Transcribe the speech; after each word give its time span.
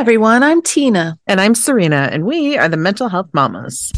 everyone, 0.00 0.42
I'm 0.42 0.62
Tina. 0.62 1.18
And 1.26 1.42
I'm 1.42 1.54
Serena, 1.54 2.08
and 2.10 2.24
we 2.24 2.56
are 2.56 2.70
the 2.70 2.78
Mental 2.78 3.10
Health 3.10 3.28
Mamas. 3.34 3.92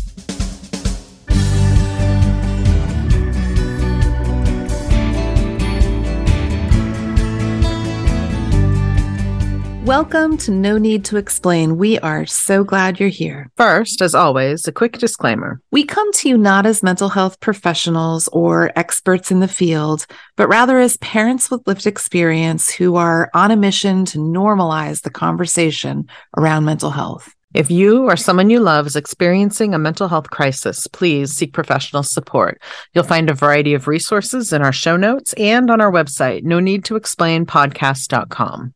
Welcome 9.87 10.37
to 10.39 10.53
No 10.53 10.79
Need 10.79 11.05
to 11.07 11.17
Explain. 11.17 11.77
We 11.77 11.99
are 11.99 12.25
so 12.25 12.63
glad 12.63 13.01
you're 13.01 13.09
here. 13.09 13.51
First, 13.57 14.01
as 14.01 14.15
always, 14.15 14.69
a 14.69 14.73
quick 14.73 14.99
disclaimer. 14.99 15.61
We 15.73 15.83
come 15.85 16.13
to 16.13 16.29
you 16.29 16.39
not 16.39 16.67
as 16.67 16.85
mental 16.85 17.09
health 17.09 17.41
professionals 17.41 18.29
or 18.29 18.71
experts 18.77 19.33
in 19.33 19.41
the 19.41 19.49
field, 19.49 20.07
but 20.37 20.47
rather 20.47 20.79
as 20.79 20.99
parents 20.99 21.51
with 21.51 21.67
lived 21.67 21.89
experience 21.89 22.71
who 22.71 22.95
are 22.95 23.29
on 23.35 23.51
a 23.51 23.57
mission 23.57 24.05
to 24.05 24.19
normalize 24.19 25.03
the 25.03 25.11
conversation 25.11 26.07
around 26.39 26.65
mental 26.65 26.93
health. 26.93 27.35
If 27.53 27.69
you 27.69 28.05
or 28.05 28.17
someone 28.17 28.51
you 28.51 28.61
love 28.61 28.87
is 28.87 28.95
experiencing 28.95 29.75
a 29.75 29.81
mental 29.81 30.07
health 30.07 30.31
crisis, 30.31 30.87
please 30.87 31.33
seek 31.33 31.53
professional 31.53 32.05
support. 32.05 32.63
You'll 32.95 33.03
find 33.03 33.29
a 33.29 33.35
variety 33.35 33.75
of 33.75 33.89
resources 33.89 34.53
in 34.53 34.63
our 34.63 34.73
show 34.73 34.97
notes 34.97 35.33
and 35.33 35.73
on 35.73 35.81
our 35.81 35.91
website, 35.91 36.45
no 36.45 36.61
need 36.61 36.85
to 36.85 36.95
explain 36.95 37.47
podcast.com. 37.47 38.75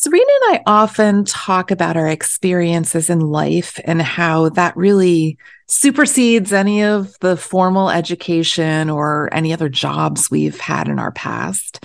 Serena 0.00 0.30
and 0.42 0.54
I 0.54 0.62
often 0.64 1.24
talk 1.24 1.72
about 1.72 1.96
our 1.96 2.06
experiences 2.06 3.10
in 3.10 3.18
life 3.18 3.80
and 3.84 4.00
how 4.00 4.50
that 4.50 4.76
really 4.76 5.36
supersedes 5.66 6.52
any 6.52 6.84
of 6.84 7.18
the 7.18 7.36
formal 7.36 7.90
education 7.90 8.90
or 8.90 9.28
any 9.32 9.52
other 9.52 9.68
jobs 9.68 10.30
we've 10.30 10.60
had 10.60 10.86
in 10.86 11.00
our 11.00 11.10
past. 11.10 11.84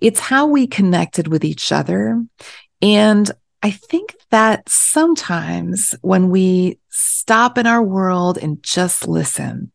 It's 0.00 0.20
how 0.20 0.46
we 0.46 0.66
connected 0.66 1.28
with 1.28 1.44
each 1.44 1.70
other. 1.70 2.24
And 2.80 3.30
I 3.62 3.72
think 3.72 4.16
that 4.30 4.66
sometimes 4.66 5.94
when 6.00 6.30
we 6.30 6.78
stop 6.88 7.58
in 7.58 7.66
our 7.66 7.82
world 7.82 8.38
and 8.38 8.62
just 8.62 9.06
listen, 9.06 9.70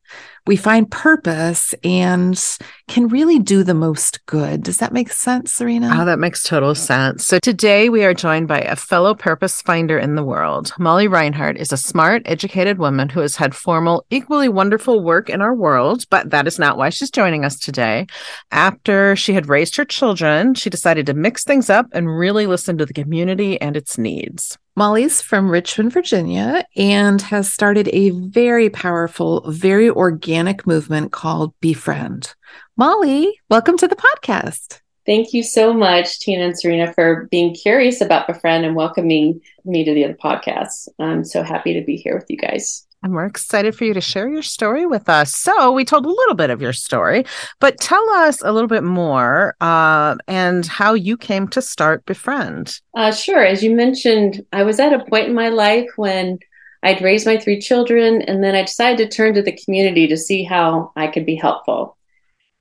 we 0.48 0.56
find 0.56 0.90
purpose 0.90 1.74
and 1.84 2.40
can 2.88 3.08
really 3.08 3.40
do 3.40 3.64
the 3.64 3.74
most 3.74 4.24
good. 4.28 4.62
Does 4.64 4.78
that 4.78 4.94
make 4.94 5.12
sense, 5.12 5.52
Serena? 5.52 5.90
Oh, 5.92 6.06
that 6.06 6.20
makes 6.20 6.44
total 6.44 6.76
sense. 6.76 7.26
So 7.26 7.40
today 7.40 7.90
we 7.90 8.04
are 8.04 8.14
joined 8.14 8.48
by 8.48 8.60
a 8.60 8.76
fellow 8.76 9.16
purpose 9.16 9.62
finder 9.62 9.98
in 9.98 10.16
the 10.16 10.24
world. 10.24 10.72
Molly 10.78 11.08
Reinhardt 11.08 11.58
is 11.58 11.72
a 11.72 11.78
smart, 11.78 12.22
educated 12.26 12.78
woman 12.78 13.10
who 13.10 13.22
has 13.22 13.36
had 13.36 13.56
formal, 13.56 14.06
equally 14.12 14.48
wonderful 14.48 15.04
work 15.04 15.30
in 15.30 15.42
our 15.42 15.56
world, 15.56 16.06
but 16.12 16.30
that 16.30 16.46
is 16.46 16.60
not 16.60 16.78
why 16.78 16.90
she's 16.90 17.10
joining 17.10 17.44
us 17.44 17.58
today. 17.58 18.06
After 18.52 19.16
she 19.16 19.34
had 19.34 19.50
raised 19.50 19.76
her 19.78 19.86
children, 19.86 20.54
she 20.54 20.70
decided 20.70 21.08
to 21.08 21.16
mix 21.16 21.44
things 21.44 21.72
up 21.72 21.88
and 21.92 22.18
really 22.18 22.46
listen 22.46 22.78
to 22.78 22.86
the 22.86 22.94
community 22.94 23.60
and 23.60 23.76
its 23.76 23.98
needs. 23.98 24.58
Molly's 24.78 25.22
from 25.22 25.50
Richmond, 25.50 25.94
Virginia, 25.94 26.66
and 26.76 27.22
has 27.22 27.50
started 27.50 27.88
a 27.94 28.10
very 28.10 28.70
powerful, 28.70 29.50
very 29.50 29.90
organic 29.96 30.68
movement 30.68 31.12
called 31.12 31.54
Befriend. 31.62 32.34
Molly, 32.78 33.40
welcome 33.50 33.78
to 33.78 33.88
the 33.88 33.96
podcast. 33.96 34.82
Thank 35.06 35.34
you 35.34 35.44
so 35.44 35.72
much, 35.72 36.20
Tina 36.20 36.46
and 36.46 36.60
Serena, 36.60 36.92
for 36.94 37.28
being 37.30 37.54
curious 37.54 38.02
about 38.02 38.28
Befriend 38.28 38.66
and 38.66 38.76
welcoming 38.76 39.40
me 39.64 39.84
to 39.84 39.94
the 39.94 40.04
other 40.04 40.16
podcasts. 40.16 40.88
I'm 40.98 41.24
so 41.24 41.44
happy 41.44 41.74
to 41.74 41.86
be 41.86 41.96
here 41.96 42.16
with 42.16 42.26
you 42.28 42.38
guys. 42.38 42.88
And 43.04 43.14
we're 43.14 43.28
excited 43.28 43.76
for 43.76 43.84
you 43.86 43.94
to 43.94 44.02
share 44.02 44.28
your 44.28 44.42
story 44.42 44.88
with 44.88 45.10
us. 45.10 45.32
So, 45.36 45.72
we 45.72 45.86
told 45.86 46.08
a 46.08 46.10
little 46.10 46.34
bit 46.34 46.50
of 46.50 46.60
your 46.60 46.74
story, 46.74 47.24
but 47.60 47.80
tell 47.80 48.10
us 48.16 48.42
a 48.42 48.52
little 48.52 48.68
bit 48.68 48.84
more 48.84 49.56
uh, 49.62 50.16
and 50.28 50.66
how 50.66 50.96
you 50.96 51.16
came 51.16 51.48
to 51.50 51.62
start 51.62 52.04
Befriend. 52.06 52.80
Uh, 52.96 53.12
sure. 53.12 53.46
As 53.46 53.62
you 53.62 53.76
mentioned, 53.76 54.44
I 54.52 54.64
was 54.64 54.80
at 54.80 54.92
a 54.92 55.06
point 55.06 55.28
in 55.28 55.36
my 55.36 55.50
life 55.50 55.88
when 55.98 56.40
I'd 56.86 57.02
raised 57.02 57.26
my 57.26 57.38
three 57.38 57.60
children, 57.60 58.22
and 58.22 58.44
then 58.44 58.54
I 58.54 58.62
decided 58.62 59.10
to 59.10 59.18
turn 59.18 59.34
to 59.34 59.42
the 59.42 59.58
community 59.58 60.08
to 60.08 60.16
see 60.16 60.44
how 60.44 60.92
I 60.96 61.08
could 61.08 61.26
be 61.26 61.36
helpful. 61.36 61.98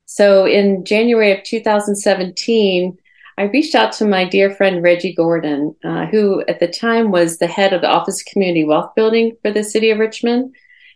So, 0.07 0.47
in 0.47 0.87
January 0.87 1.31
of 1.31 1.45
2017, 1.45 2.97
I 3.37 3.43
reached 3.43 3.75
out 3.75 3.93
to 3.95 4.07
my 4.07 4.27
dear 4.27 4.51
friend 4.51 4.83
Reggie 4.83 5.15
Gordon, 5.15 5.77
uh, 5.85 6.07
who 6.07 6.43
at 6.49 6.59
the 6.59 6.69
time 6.69 7.11
was 7.11 7.37
the 7.37 7.47
head 7.47 7.75
of 7.75 7.83
the 7.83 7.91
Office 7.91 8.23
of 8.23 8.33
Community 8.33 8.65
Wealth 8.65 8.95
Building 8.97 9.37
for 9.43 9.51
the 9.51 9.63
City 9.63 9.91
of 9.91 9.99
Richmond. 9.99 10.55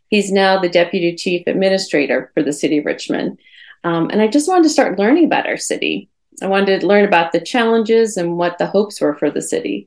He's 0.08 0.32
now 0.32 0.58
the 0.58 0.70
Deputy 0.70 1.14
Chief 1.14 1.46
Administrator 1.46 2.30
for 2.32 2.42
the 2.42 2.52
City 2.54 2.78
of 2.78 2.86
Richmond. 2.86 3.38
Um, 3.84 4.08
and 4.08 4.22
I 4.22 4.28
just 4.28 4.48
wanted 4.48 4.62
to 4.62 4.70
start 4.70 4.98
learning 4.98 5.26
about 5.26 5.46
our 5.46 5.58
city. 5.58 6.08
I 6.42 6.46
wanted 6.46 6.80
to 6.80 6.86
learn 6.86 7.04
about 7.04 7.32
the 7.32 7.40
challenges 7.40 8.16
and 8.16 8.38
what 8.38 8.56
the 8.56 8.66
hopes 8.66 9.02
were 9.02 9.14
for 9.16 9.30
the 9.30 9.42
city. 9.42 9.86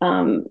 Um, 0.00 0.46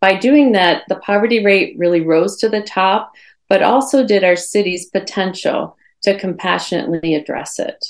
by 0.00 0.14
doing 0.16 0.52
that, 0.52 0.84
the 0.88 0.96
poverty 0.96 1.44
rate 1.44 1.76
really 1.78 2.00
rose 2.00 2.36
to 2.38 2.48
the 2.48 2.62
top, 2.62 3.12
but 3.48 3.62
also 3.62 4.06
did 4.06 4.24
our 4.24 4.36
city's 4.36 4.86
potential 4.86 5.76
to 6.02 6.18
compassionately 6.18 7.14
address 7.14 7.58
it. 7.58 7.84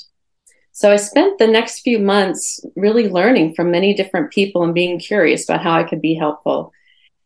So 0.71 0.91
I 0.91 0.95
spent 0.95 1.37
the 1.37 1.47
next 1.47 1.81
few 1.81 1.99
months 1.99 2.63
really 2.75 3.09
learning 3.09 3.53
from 3.53 3.69
many 3.69 3.93
different 3.93 4.31
people 4.31 4.63
and 4.63 4.73
being 4.73 4.97
curious 4.97 5.43
about 5.43 5.61
how 5.61 5.73
I 5.73 5.83
could 5.83 6.01
be 6.01 6.15
helpful. 6.15 6.71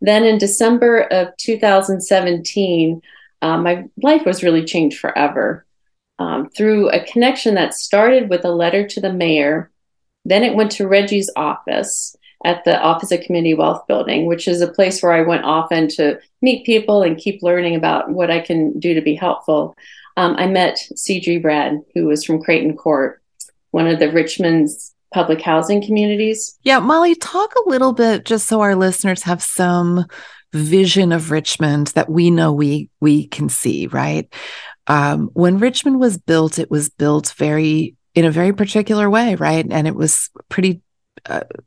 Then 0.02 0.26
in 0.26 0.38
December 0.38 1.02
of 1.02 1.38
2017, 1.38 3.02
uh, 3.42 3.58
my 3.58 3.86
life 4.02 4.26
was 4.26 4.44
really 4.44 4.66
changed 4.66 5.00
forever 5.00 5.66
um, 6.20 6.50
through 6.50 6.90
a 6.90 7.06
connection 7.06 7.56
that 7.56 7.74
started 7.74 8.30
with 8.30 8.44
a 8.44 8.52
letter 8.52 8.88
to 8.88 9.00
the 9.00 9.14
mayor. 9.14 9.72
Then 10.26 10.44
it 10.44 10.56
went 10.56 10.72
to 10.74 10.88
Reggie's 10.88 11.30
office 11.36 12.16
at 12.44 12.64
the 12.66 12.80
Office 12.82 13.12
of 13.12 13.22
Community 13.22 13.54
Wealth 13.54 13.86
Building, 13.88 14.26
which 14.26 14.48
is 14.48 14.62
a 14.62 14.68
place 14.68 15.02
where 15.02 15.14
I 15.14 15.22
went 15.22 15.46
often 15.46 15.88
to 15.90 16.20
meet 16.42 16.66
people 16.66 17.04
and 17.04 17.18
keep 17.18 17.42
learning 17.42 17.76
about 17.76 18.10
what 18.10 18.30
I 18.30 18.40
can 18.40 18.78
do 18.80 18.94
to 18.94 19.02
be 19.02 19.16
helpful. 19.16 19.76
Um, 20.18 20.36
I 20.38 20.48
met 20.48 20.78
C.G. 20.96 21.40
Brad, 21.40 21.82
who 21.94 22.06
was 22.06 22.24
from 22.24 22.42
Creighton 22.42 22.76
Court 22.76 23.22
one 23.72 23.88
of 23.88 23.98
the 23.98 24.12
Richmond's 24.12 24.94
public 25.14 25.42
housing 25.42 25.84
communities. 25.84 26.58
Yeah, 26.64 26.80
Molly, 26.80 27.16
talk 27.16 27.54
a 27.56 27.70
little 27.70 27.94
bit 27.94 28.24
just 28.24 28.48
so 28.48 28.62
our 28.62 28.76
listeners 28.76 29.24
have 29.24 29.42
some 29.42 30.06
vision 30.54 31.12
of 31.12 31.32
Richmond 31.32 31.88
that 31.88 32.10
we 32.10 32.30
know 32.30 32.54
we 32.54 32.90
we 33.00 33.28
can 33.28 33.50
see, 33.50 33.88
right? 33.88 34.32
Um, 34.88 35.30
when 35.34 35.60
Richmond 35.60 36.00
was 36.00 36.18
built, 36.18 36.60
it 36.60 36.70
was 36.70 36.90
built 36.90 37.34
very 37.38 37.96
in 38.14 38.26
a 38.26 38.32
very 38.32 38.54
particular 38.54 39.10
way, 39.10 39.36
right? 39.36 39.66
And 39.70 39.88
it 39.88 39.96
was 39.96 40.30
pretty 40.50 40.82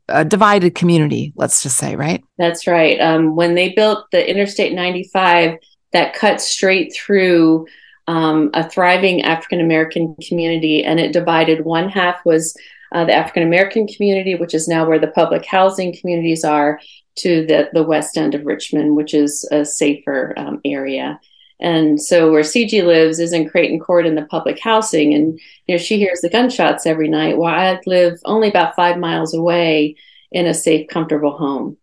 a 0.07 0.25
divided 0.25 0.75
community, 0.75 1.33
let's 1.35 1.63
just 1.63 1.77
say, 1.77 1.95
right? 1.95 2.23
That's 2.37 2.67
right. 2.67 2.99
Um, 2.99 3.35
when 3.35 3.55
they 3.55 3.69
built 3.69 4.05
the 4.11 4.29
Interstate 4.29 4.73
95, 4.73 5.57
that 5.93 6.13
cut 6.13 6.41
straight 6.41 6.93
through 6.93 7.65
um, 8.07 8.51
a 8.53 8.69
thriving 8.69 9.23
African 9.23 9.59
American 9.59 10.15
community, 10.27 10.83
and 10.83 10.99
it 10.99 11.13
divided. 11.13 11.65
One 11.65 11.89
half 11.89 12.23
was 12.25 12.55
uh, 12.91 13.05
the 13.05 13.13
African 13.13 13.43
American 13.43 13.87
community, 13.87 14.35
which 14.35 14.53
is 14.53 14.67
now 14.67 14.87
where 14.87 14.99
the 14.99 15.07
public 15.07 15.45
housing 15.45 15.95
communities 15.95 16.43
are, 16.43 16.79
to 17.17 17.45
the, 17.47 17.69
the 17.73 17.83
west 17.83 18.17
end 18.17 18.35
of 18.35 18.45
Richmond, 18.45 18.95
which 18.95 19.13
is 19.13 19.47
a 19.51 19.65
safer 19.65 20.33
um, 20.37 20.61
area. 20.63 21.19
And 21.59 22.01
so 22.01 22.31
where 22.31 22.43
CG 22.43 22.83
lives 22.83 23.19
is 23.19 23.33
in 23.33 23.49
Creighton 23.49 23.79
Court 23.79 24.05
in 24.05 24.15
the 24.15 24.25
public 24.25 24.59
housing. 24.59 25.13
And 25.13 25.39
you 25.65 25.75
know, 25.75 25.79
she 25.79 25.97
hears 25.97 26.21
the 26.21 26.29
gunshots 26.29 26.85
every 26.85 27.09
night 27.09 27.37
while 27.37 27.53
I 27.53 27.79
live 27.85 28.19
only 28.25 28.49
about 28.49 28.75
five 28.75 28.97
miles 28.97 29.33
away 29.33 29.95
in 30.31 30.45
a 30.45 30.53
safe, 30.53 30.87
comfortable 30.87 31.37
home. 31.37 31.77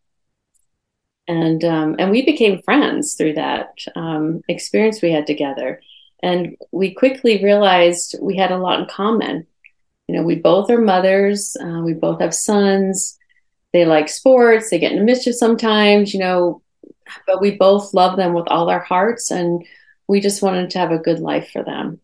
And 1.27 1.65
um, 1.65 1.97
and 1.99 2.11
we 2.11 2.25
became 2.25 2.63
friends 2.63 3.15
through 3.15 3.35
that 3.35 3.79
um, 3.97 4.43
experience 4.49 5.01
we 5.01 5.11
had 5.11 5.27
together. 5.27 5.81
And 6.23 6.57
we 6.71 6.95
quickly 6.95 7.43
realized 7.43 8.17
we 8.21 8.37
had 8.37 8.51
a 8.53 8.59
lot 8.59 8.81
in 8.81 8.87
common. 8.87 9.47
You 10.07 10.17
know, 10.17 10.23
we 10.23 10.37
both 10.37 10.71
are 10.71 10.81
mothers, 10.81 11.57
uh, 11.61 11.81
we 11.83 11.95
both 11.95 12.21
have 12.21 12.35
sons. 12.35 13.19
They 13.73 13.85
like 13.87 14.09
sports, 14.09 14.71
they 14.71 14.79
get 14.79 14.93
into 14.93 15.05
mischief 15.05 15.35
sometimes, 15.35 16.15
you 16.15 16.21
know, 16.21 16.63
but 17.27 17.41
we 17.41 17.53
both 17.53 17.95
love 17.95 18.17
them 18.17 18.35
with 18.35 18.47
all 18.49 18.69
our 18.69 18.83
hearts 18.83 19.31
and 19.31 19.65
we 20.07 20.21
just 20.21 20.43
wanted 20.43 20.71
to 20.71 20.79
have 20.79 20.91
a 20.91 20.99
good 20.99 21.19
life 21.19 21.51
for 21.51 21.63
them. 21.63 22.01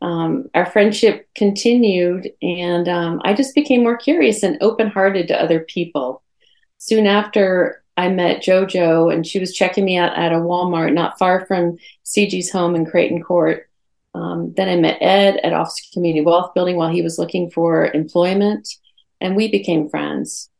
Um, 0.00 0.50
our 0.54 0.66
friendship 0.66 1.28
continued, 1.34 2.30
and 2.42 2.88
um, 2.88 3.22
I 3.24 3.32
just 3.32 3.54
became 3.54 3.82
more 3.82 3.96
curious 3.96 4.42
and 4.42 4.58
open 4.60 4.88
hearted 4.88 5.28
to 5.28 5.40
other 5.40 5.60
people. 5.60 6.22
Soon 6.78 7.06
after, 7.06 7.82
I 7.96 8.08
met 8.08 8.42
JoJo 8.42 9.12
and 9.12 9.26
she 9.26 9.38
was 9.38 9.54
checking 9.54 9.84
me 9.84 9.96
out 9.96 10.16
at 10.16 10.32
a 10.32 10.36
Walmart 10.36 10.92
not 10.92 11.18
far 11.18 11.46
from 11.46 11.78
CG's 12.04 12.50
home 12.50 12.74
in 12.74 12.86
Creighton 12.86 13.22
Court. 13.22 13.68
Um, 14.14 14.52
then 14.54 14.68
I 14.68 14.76
met 14.76 14.98
Ed 15.00 15.38
at 15.42 15.52
Office 15.52 15.86
of 15.86 15.92
Community 15.92 16.24
Wealth 16.24 16.54
Building 16.54 16.76
while 16.76 16.90
he 16.90 17.02
was 17.02 17.18
looking 17.18 17.50
for 17.50 17.90
employment, 17.92 18.68
and 19.20 19.36
we 19.36 19.50
became 19.50 19.88
friends. 19.88 20.50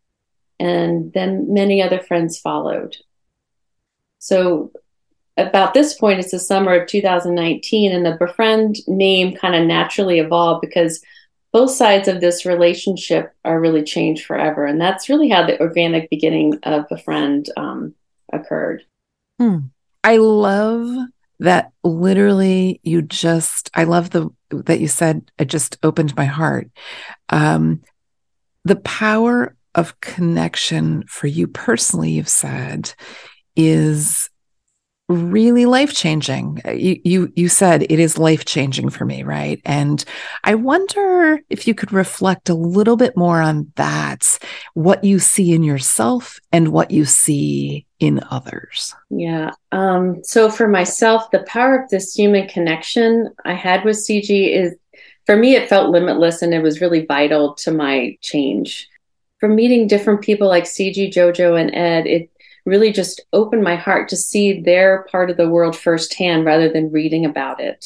And 0.59 1.13
then 1.13 1.53
many 1.53 1.83
other 1.83 2.01
friends 2.01 2.39
followed. 2.39 2.97
So, 4.25 4.73
about 5.37 5.75
this 5.75 5.93
point, 5.93 6.19
it's 6.19 6.31
the 6.31 6.39
summer 6.39 6.75
of 6.75 6.89
2019, 6.89 7.93
and 7.93 8.07
the 8.07 8.17
Befriend 8.17 8.77
name 8.89 9.37
kind 9.37 9.55
of 9.55 9.67
naturally 9.67 10.19
evolved 10.19 10.63
because 10.63 11.03
both 11.53 11.73
sides 11.73 12.09
of 12.09 12.23
this 12.23 12.47
relationship 12.47 13.35
are 13.45 13.61
really 13.61 13.83
changed 13.83 14.25
forever. 14.25 14.65
And 14.65 14.81
that's 14.81 15.11
really 15.11 15.29
how 15.29 15.47
the 15.47 15.61
organic 15.61 16.09
beginning 16.09 16.59
of 16.63 16.89
Befriend 16.89 17.51
um, 17.59 17.95
occurred. 18.33 18.85
Hmm. 19.39 19.59
I 20.03 20.17
love 20.17 20.89
that 21.41 21.73
literally 21.83 22.81
you 22.83 23.03
just, 23.03 23.71
I 23.75 23.85
love 23.85 24.09
the, 24.09 24.31
that 24.49 24.81
you 24.81 24.89
said, 24.89 25.31
it 25.37 25.51
just 25.51 25.77
opened 25.83 26.17
my 26.17 26.25
heart. 26.25 26.71
Um, 27.29 27.83
the 28.65 28.77
power 28.77 29.55
of 29.75 30.01
connection 30.01 31.05
for 31.09 31.27
you 31.27 31.47
personally, 31.47 32.13
you've 32.13 32.29
said, 32.29 32.95
is 33.57 34.31
really 35.09 35.67
life 35.67 35.93
changing. 35.93 36.61
You, 36.67 37.01
you 37.05 37.33
you 37.37 37.49
said 37.49 37.83
it 37.83 37.99
is 37.99 38.19
life 38.19 38.45
changing 38.45 38.89
for 38.89 39.05
me, 39.05 39.23
right? 39.23 39.61
And 39.65 40.03
I 40.45 40.55
wonder 40.55 41.41
if 41.51 41.69
you 41.69 41.75
could 41.75 41.93
reflect 41.93 42.49
a 42.49 42.55
little 42.55 42.97
bit 42.97 43.17
more 43.17 43.41
on 43.41 43.71
that, 43.77 44.39
what 44.73 45.05
you 45.05 45.19
see 45.19 45.53
in 45.53 45.63
yourself 45.63 46.39
and 46.53 46.69
what 46.69 46.91
you 46.91 47.05
see 47.05 47.87
in 48.01 48.23
others. 48.31 48.95
Yeah. 49.11 49.51
Um, 49.73 50.25
so 50.25 50.51
for 50.51 50.69
myself, 50.69 51.31
the 51.31 51.45
power 51.47 51.83
of 51.83 51.91
this 51.91 52.15
human 52.15 52.49
connection 52.49 53.31
I 53.45 53.55
had 53.55 53.85
with 53.85 53.97
CG 53.97 54.55
is 54.55 54.75
for 55.27 55.37
me 55.37 55.55
it 55.55 55.69
felt 55.69 55.91
limitless 55.91 56.43
and 56.43 56.55
it 56.55 56.63
was 56.63 56.81
really 56.81 57.05
vital 57.05 57.55
to 57.57 57.73
my 57.73 58.17
change. 58.23 58.89
From 59.39 59.57
meeting 59.57 59.87
different 59.87 60.23
people 60.23 60.49
like 60.49 60.65
CG, 60.65 61.13
Jojo, 61.13 61.61
and 61.61 61.75
Ed, 61.75 62.07
it 62.07 62.31
really 62.65 62.93
just 62.93 63.21
opened 63.33 63.63
my 63.63 63.77
heart 63.77 64.09
to 64.09 64.17
see 64.17 64.61
their 64.61 65.07
part 65.11 65.31
of 65.31 65.37
the 65.37 65.49
world 65.49 65.77
firsthand 65.77 66.45
rather 66.45 66.69
than 66.73 66.93
reading 66.93 67.25
about 67.25 67.61
it. 67.61 67.85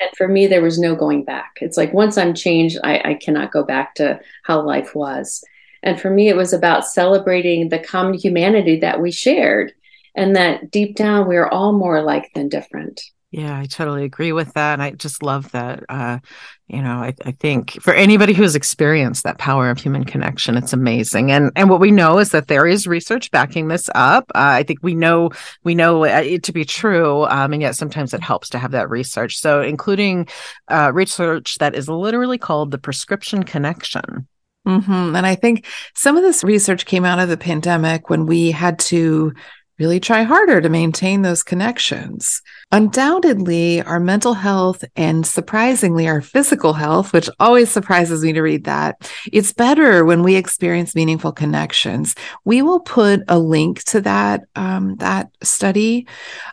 And 0.00 0.10
for 0.16 0.26
me, 0.26 0.46
there 0.46 0.62
was 0.62 0.78
no 0.78 0.94
going 0.94 1.24
back. 1.24 1.58
It's 1.60 1.76
like 1.76 1.92
once 1.92 2.16
I'm 2.16 2.34
changed, 2.34 2.78
I, 2.82 3.00
I 3.04 3.14
cannot 3.14 3.52
go 3.52 3.62
back 3.62 3.94
to 3.96 4.20
how 4.44 4.62
life 4.62 4.94
was. 4.94 5.44
And 5.82 6.00
for 6.00 6.10
me, 6.10 6.28
it 6.28 6.36
was 6.36 6.52
about 6.52 6.86
celebrating 6.86 7.68
the 7.68 7.78
common 7.78 8.14
humanity 8.14 8.80
that 8.80 9.00
we 9.00 9.10
shared 9.10 9.72
and 10.14 10.34
that 10.36 10.70
deep 10.70 10.96
down 10.96 11.28
we 11.28 11.36
are 11.36 11.48
all 11.48 11.72
more 11.72 11.96
alike 11.96 12.30
than 12.34 12.48
different. 12.48 13.00
Yeah, 13.30 13.56
I 13.56 13.66
totally 13.66 14.04
agree 14.04 14.32
with 14.32 14.54
that. 14.54 14.80
I 14.80 14.90
just 14.90 15.22
love 15.22 15.52
that. 15.52 15.84
Uh, 15.88 16.18
you 16.66 16.82
know, 16.82 16.96
I, 16.96 17.14
I, 17.24 17.30
think 17.30 17.80
for 17.80 17.94
anybody 17.94 18.32
who 18.32 18.42
has 18.42 18.56
experienced 18.56 19.22
that 19.22 19.38
power 19.38 19.70
of 19.70 19.78
human 19.78 20.04
connection, 20.04 20.56
it's 20.56 20.72
amazing. 20.72 21.30
And 21.30 21.52
and 21.54 21.70
what 21.70 21.78
we 21.78 21.92
know 21.92 22.18
is 22.18 22.30
that 22.30 22.48
there 22.48 22.66
is 22.66 22.88
research 22.88 23.30
backing 23.30 23.68
this 23.68 23.88
up. 23.94 24.24
Uh, 24.34 24.58
I 24.58 24.64
think 24.64 24.80
we 24.82 24.96
know 24.96 25.30
we 25.62 25.76
know 25.76 26.02
it 26.04 26.42
to 26.42 26.52
be 26.52 26.64
true, 26.64 27.24
um, 27.26 27.52
and 27.52 27.62
yet 27.62 27.76
sometimes 27.76 28.12
it 28.14 28.22
helps 28.22 28.48
to 28.50 28.58
have 28.58 28.72
that 28.72 28.90
research. 28.90 29.38
So, 29.38 29.62
including 29.62 30.26
uh, 30.66 30.90
research 30.92 31.58
that 31.58 31.76
is 31.76 31.88
literally 31.88 32.38
called 32.38 32.72
the 32.72 32.78
prescription 32.78 33.44
connection. 33.44 34.26
Mm-hmm. 34.66 35.16
And 35.16 35.26
I 35.26 35.36
think 35.36 35.66
some 35.94 36.16
of 36.16 36.22
this 36.24 36.44
research 36.44 36.84
came 36.84 37.04
out 37.04 37.20
of 37.20 37.28
the 37.28 37.36
pandemic 37.36 38.10
when 38.10 38.26
we 38.26 38.50
had 38.50 38.78
to 38.80 39.32
really 39.80 39.98
try 39.98 40.22
harder 40.22 40.60
to 40.60 40.68
maintain 40.68 41.22
those 41.22 41.42
connections. 41.42 42.42
Undoubtedly, 42.70 43.80
our 43.82 43.98
mental 43.98 44.34
health 44.34 44.84
and 44.94 45.26
surprisingly, 45.26 46.06
our 46.06 46.20
physical 46.20 46.74
health, 46.74 47.14
which 47.14 47.30
always 47.40 47.70
surprises 47.70 48.22
me 48.22 48.34
to 48.34 48.42
read 48.42 48.64
that, 48.64 49.10
it's 49.32 49.54
better 49.54 50.04
when 50.04 50.22
we 50.22 50.36
experience 50.36 50.94
meaningful 50.94 51.32
connections. 51.32 52.14
We 52.44 52.60
will 52.60 52.80
put 52.80 53.22
a 53.26 53.38
link 53.38 53.82
to 53.84 54.02
that, 54.02 54.42
um, 54.54 54.96
that 54.96 55.30
study. 55.42 56.06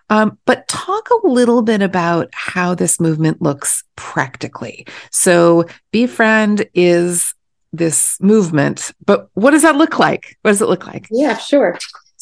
Um, 0.09 0.38
but 0.45 0.68
talk 0.69 1.09
a 1.09 1.27
little 1.27 1.62
bit 1.62 1.81
about 1.81 2.30
how 2.31 2.75
this 2.75 2.97
movement 2.97 3.41
looks 3.41 3.83
practically. 3.97 4.88
So, 5.12 5.65
Befriend 5.91 6.65
is 6.73 7.33
this 7.73 8.18
movement, 8.21 8.94
but 9.06 9.27
what 9.33 9.51
does 9.51 9.63
that 9.63 9.75
look 9.75 10.00
like? 10.00 10.38
What 10.41 10.51
does 10.51 10.62
it 10.62 10.69
look 10.69 10.88
like? 10.88 11.07
Yeah, 11.12 11.35
sure. 11.38 11.77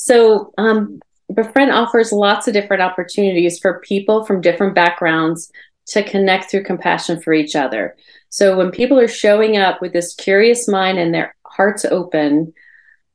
So, 0.05 0.53
um, 0.59 0.99
Befriend 1.33 1.71
offers 1.71 2.11
lots 2.11 2.47
of 2.47 2.53
different 2.53 2.83
opportunities 2.83 3.57
for 3.57 3.79
people 3.79 4.23
from 4.23 4.39
different 4.39 4.75
backgrounds 4.75 5.51
to 5.87 6.03
connect 6.03 6.51
through 6.51 6.63
compassion 6.63 7.19
for 7.19 7.33
each 7.33 7.55
other. 7.55 7.95
So, 8.29 8.55
when 8.55 8.69
people 8.69 8.99
are 8.99 9.07
showing 9.07 9.57
up 9.57 9.81
with 9.81 9.93
this 9.93 10.13
curious 10.13 10.67
mind 10.67 10.99
and 10.99 11.11
their 11.11 11.35
hearts 11.47 11.85
open, 11.85 12.53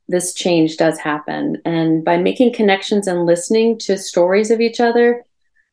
this 0.08 0.34
change 0.34 0.78
does 0.78 0.98
happen. 0.98 1.62
And 1.64 2.04
by 2.04 2.16
making 2.16 2.54
connections 2.54 3.06
and 3.06 3.24
listening 3.24 3.78
to 3.86 3.96
stories 3.96 4.50
of 4.50 4.60
each 4.60 4.80
other, 4.80 5.24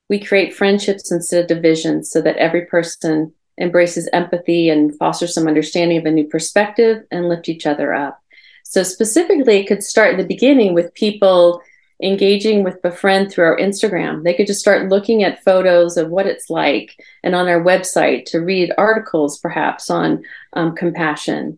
we 0.09 0.19
create 0.19 0.53
friendships 0.53 1.11
instead 1.11 1.41
of 1.41 1.47
divisions 1.47 2.11
so 2.11 2.21
that 2.21 2.37
every 2.37 2.67
person 2.67 3.33
embraces 3.59 4.07
empathy 4.13 4.69
and 4.69 4.95
fosters 4.99 5.33
some 5.33 5.47
understanding 5.47 5.97
of 5.97 6.05
a 6.05 6.11
new 6.11 6.27
perspective 6.27 7.05
and 7.09 7.27
lift 7.27 7.49
each 7.49 7.65
other 7.65 7.91
up. 7.95 8.21
So 8.69 8.83
specifically, 8.83 9.59
it 9.59 9.67
could 9.67 9.81
start 9.81 10.11
in 10.11 10.17
the 10.17 10.25
beginning 10.25 10.73
with 10.73 10.93
people 10.93 11.61
engaging 12.03 12.63
with 12.63 12.81
Befriend 12.81 13.31
through 13.31 13.45
our 13.45 13.57
Instagram. 13.57 14.23
They 14.23 14.33
could 14.33 14.45
just 14.45 14.59
start 14.59 14.89
looking 14.89 15.23
at 15.23 15.43
photos 15.43 15.95
of 15.95 16.09
what 16.09 16.27
it's 16.27 16.49
like 16.49 17.01
and 17.23 17.33
on 17.33 17.47
our 17.47 17.63
website 17.63 18.25
to 18.25 18.39
read 18.39 18.73
articles 18.77 19.39
perhaps 19.39 19.89
on 19.89 20.21
um, 20.53 20.75
compassion. 20.75 21.57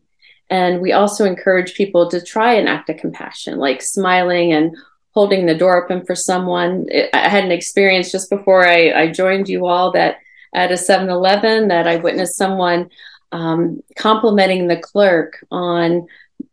And 0.51 0.81
we 0.81 0.93
also 0.93 1.25
encourage 1.25 1.73
people 1.73 2.09
to 2.11 2.21
try 2.21 2.53
an 2.53 2.67
act 2.67 2.89
of 2.89 2.97
compassion, 2.97 3.57
like 3.57 3.81
smiling 3.81 4.53
and 4.53 4.77
holding 5.11 5.47
the 5.47 5.57
door 5.57 5.83
open 5.83 6.05
for 6.05 6.15
someone. 6.15 6.85
It, 6.89 7.09
I 7.11 7.27
had 7.27 7.43
an 7.43 7.51
experience 7.51 8.11
just 8.11 8.29
before 8.29 8.67
I, 8.67 8.91
I 8.91 9.11
joined 9.11 9.49
you 9.49 9.65
all 9.65 9.91
that 9.93 10.17
at 10.53 10.71
a 10.71 10.77
7 10.77 11.09
Eleven 11.09 11.69
that 11.69 11.87
I 11.87 11.95
witnessed 11.97 12.37
someone 12.37 12.91
um, 13.31 13.81
complimenting 13.95 14.67
the 14.67 14.77
clerk 14.77 15.43
on 15.51 16.07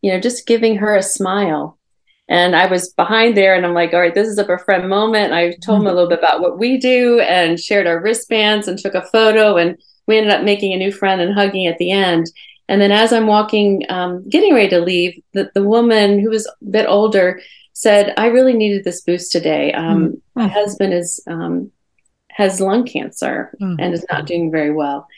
you 0.06 0.12
know, 0.12 0.20
just 0.20 0.46
giving 0.46 0.76
her 0.76 0.94
a 0.94 1.02
smile. 1.02 1.80
And 2.28 2.54
I 2.54 2.66
was 2.66 2.92
behind 2.92 3.36
there 3.36 3.56
and 3.56 3.66
I'm 3.66 3.74
like, 3.74 3.92
all 3.92 3.98
right, 3.98 4.14
this 4.14 4.28
is 4.28 4.38
a 4.38 4.44
befriend 4.44 4.88
moment. 4.88 5.32
I 5.32 5.56
told 5.64 5.80
him 5.80 5.88
a 5.88 5.92
little 5.92 6.08
bit 6.08 6.20
about 6.20 6.40
what 6.40 6.60
we 6.60 6.76
do 6.76 7.18
and 7.18 7.58
shared 7.58 7.88
our 7.88 8.00
wristbands 8.00 8.68
and 8.68 8.78
took 8.78 8.94
a 8.94 9.02
photo. 9.02 9.56
And 9.56 9.76
we 10.06 10.16
ended 10.16 10.32
up 10.32 10.44
making 10.44 10.72
a 10.72 10.76
new 10.76 10.92
friend 10.92 11.20
and 11.20 11.34
hugging 11.34 11.66
at 11.66 11.78
the 11.78 11.90
end. 11.90 12.30
And 12.68 12.80
then 12.80 12.92
as 12.92 13.12
I'm 13.12 13.26
walking, 13.26 13.82
um, 13.88 14.28
getting 14.28 14.54
ready 14.54 14.68
to 14.68 14.80
leave, 14.80 15.20
the, 15.32 15.50
the 15.54 15.64
woman 15.64 16.20
who 16.20 16.30
was 16.30 16.46
a 16.46 16.64
bit 16.70 16.86
older 16.88 17.40
said, 17.72 18.14
I 18.16 18.26
really 18.26 18.54
needed 18.54 18.84
this 18.84 19.00
boost 19.00 19.32
today. 19.32 19.72
Um, 19.72 20.04
mm-hmm. 20.04 20.40
My 20.40 20.46
husband 20.46 20.94
is 20.94 21.20
um, 21.26 21.72
has 22.30 22.60
lung 22.60 22.86
cancer 22.86 23.56
mm-hmm. 23.60 23.80
and 23.80 23.92
is 23.92 24.06
not 24.08 24.26
doing 24.26 24.52
very 24.52 24.70
well. 24.70 25.08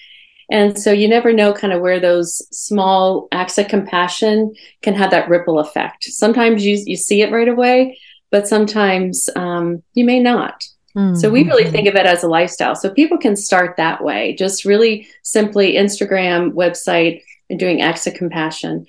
And 0.51 0.79
so 0.79 0.93
you 0.93 1.09
never 1.09 1.33
know 1.33 1.53
kind 1.53 1.73
of 1.73 1.83
where 1.83 2.01
those 2.01 2.47
small 2.57 3.29
acts 3.33 3.59
of 3.59 3.69
compassion 3.69 4.55
can 4.83 4.95
have 4.95 5.11
that 5.11 5.29
ripple 5.29 5.59
effect. 5.59 6.05
Sometimes 6.05 6.65
you, 6.65 6.83
you 6.87 6.97
see 6.97 7.23
it 7.23 7.33
right 7.33 7.49
away, 7.49 7.99
but 8.31 8.49
sometimes 8.49 9.29
um, 9.37 9.83
you 9.95 10.05
may 10.05 10.21
not. 10.21 10.67
Mm-hmm. 10.97 11.17
So 11.17 11.31
we 11.31 11.45
really 11.45 11.71
think 11.71 11.87
of 11.87 11.95
it 11.97 12.07
as 12.07 12.23
a 12.23 12.29
lifestyle. 12.29 12.75
So 12.75 12.91
people 12.91 13.19
can 13.19 13.37
start 13.37 13.77
that 13.77 14.03
way, 14.03 14.35
just 14.37 14.65
really 14.65 15.07
simply 15.23 15.75
Instagram, 15.75 16.53
website, 16.53 17.23
and 17.51 17.59
doing 17.59 17.83
acts 17.83 18.07
of 18.07 18.15
compassion. 18.15 18.87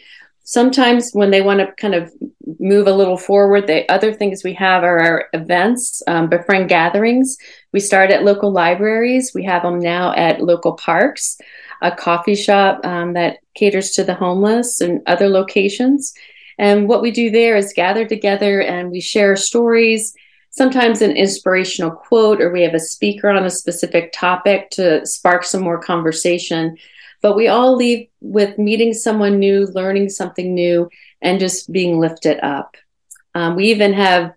Sometimes 0.49 1.11
when 1.11 1.29
they 1.29 1.41
want 1.41 1.59
to 1.59 1.71
kind 1.73 1.93
of 1.93 2.11
move 2.59 2.87
a 2.87 2.91
little 2.91 3.19
forward, 3.19 3.67
the 3.67 3.87
other 3.87 4.11
things 4.11 4.43
we 4.43 4.55
have 4.55 4.83
are 4.83 4.97
our 4.97 5.27
events, 5.33 6.01
um, 6.07 6.27
befriend 6.27 6.69
gatherings. 6.69 7.37
We 7.71 7.79
start 7.79 8.09
at 8.09 8.23
local 8.23 8.51
libraries. 8.51 9.31
We 9.35 9.43
have 9.43 9.61
them 9.61 9.77
now 9.77 10.11
at 10.15 10.41
local 10.41 10.73
parks, 10.73 11.37
a 11.83 11.91
coffee 11.95 12.33
shop 12.33 12.83
um, 12.83 13.13
that 13.13 13.37
caters 13.53 13.91
to 13.91 14.03
the 14.03 14.15
homeless, 14.15 14.81
and 14.81 15.03
other 15.05 15.29
locations. 15.29 16.15
And 16.57 16.87
what 16.87 17.03
we 17.03 17.11
do 17.11 17.29
there 17.29 17.55
is 17.55 17.71
gather 17.71 18.07
together 18.07 18.59
and 18.59 18.89
we 18.89 19.01
share 19.01 19.35
stories, 19.35 20.15
sometimes 20.49 21.03
an 21.03 21.11
inspirational 21.11 21.91
quote, 21.91 22.41
or 22.41 22.51
we 22.51 22.63
have 22.63 22.73
a 22.73 22.79
speaker 22.79 23.29
on 23.29 23.45
a 23.45 23.51
specific 23.51 24.13
topic 24.13 24.71
to 24.71 25.05
spark 25.05 25.43
some 25.43 25.61
more 25.61 25.79
conversation. 25.79 26.75
But 27.21 27.35
we 27.35 27.47
all 27.47 27.75
leave 27.75 28.07
with 28.21 28.57
meeting 28.57 28.93
someone 28.93 29.39
new, 29.39 29.65
learning 29.67 30.09
something 30.09 30.53
new, 30.53 30.89
and 31.21 31.39
just 31.39 31.71
being 31.71 31.99
lifted 31.99 32.39
up. 32.43 32.77
Um, 33.35 33.55
we 33.55 33.65
even 33.65 33.93
have 33.93 34.33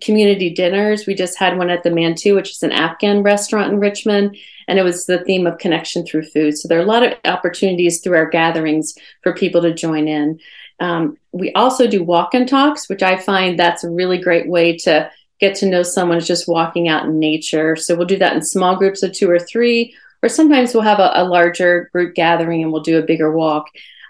community 0.00 0.50
dinners. 0.50 1.06
We 1.06 1.14
just 1.14 1.38
had 1.38 1.58
one 1.58 1.68
at 1.68 1.82
the 1.82 1.90
Mantu, 1.90 2.34
which 2.34 2.52
is 2.52 2.62
an 2.62 2.72
Afghan 2.72 3.22
restaurant 3.22 3.72
in 3.72 3.80
Richmond, 3.80 4.36
and 4.68 4.78
it 4.78 4.82
was 4.82 5.06
the 5.06 5.24
theme 5.24 5.46
of 5.46 5.58
connection 5.58 6.06
through 6.06 6.24
food. 6.24 6.56
So 6.56 6.68
there 6.68 6.78
are 6.78 6.82
a 6.82 6.86
lot 6.86 7.02
of 7.02 7.14
opportunities 7.24 8.00
through 8.00 8.16
our 8.16 8.30
gatherings 8.30 8.94
for 9.22 9.34
people 9.34 9.62
to 9.62 9.74
join 9.74 10.06
in. 10.06 10.38
Um, 10.78 11.16
we 11.32 11.52
also 11.54 11.86
do 11.86 12.04
walk 12.04 12.34
and 12.34 12.48
talks, 12.48 12.88
which 12.88 13.02
I 13.02 13.16
find 13.16 13.58
that's 13.58 13.84
a 13.84 13.90
really 13.90 14.18
great 14.18 14.48
way 14.48 14.76
to 14.78 15.10
get 15.40 15.54
to 15.56 15.66
know 15.66 15.82
someone 15.82 16.20
just 16.20 16.48
walking 16.48 16.88
out 16.88 17.04
in 17.04 17.18
nature. 17.18 17.76
So 17.76 17.94
we'll 17.94 18.06
do 18.06 18.18
that 18.18 18.34
in 18.34 18.42
small 18.42 18.76
groups 18.76 19.02
of 19.02 19.12
two 19.12 19.30
or 19.30 19.38
three, 19.38 19.94
or 20.26 20.28
sometimes 20.28 20.74
we'll 20.74 20.82
have 20.82 20.98
a, 20.98 21.12
a 21.14 21.24
larger 21.24 21.88
group 21.92 22.16
gathering 22.16 22.60
and 22.60 22.72
we'll 22.72 22.82
do 22.82 22.98
a 22.98 23.06
bigger 23.06 23.30
walk. 23.30 23.68